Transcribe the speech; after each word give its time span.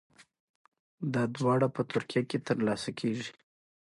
دا 1.13 1.23
دواړه 1.35 1.67
په 1.75 1.81
ترکیه 1.91 2.21
کې 2.29 2.37
ترلاسه 2.47 2.89
کیږي. 2.99 3.29